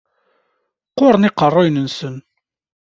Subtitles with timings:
[0.91, 2.15] Qquren yiqerruyen-nsen.